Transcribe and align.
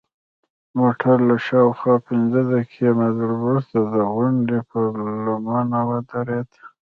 موټر 0.79 1.17
له 1.29 1.35
شاوخوا 1.47 1.95
پنځه 2.07 2.39
دقیقې 2.51 2.89
مزل 2.99 3.31
وروسته 3.41 3.77
د 3.93 3.95
غونډۍ 4.13 4.59
پر 4.69 4.83
لمنه 5.37 5.79
ودرید. 5.89 6.49